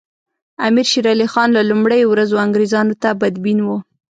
[0.67, 3.77] امیر شېر علي خان له لومړیو ورځو انګریزانو ته بدبین وو.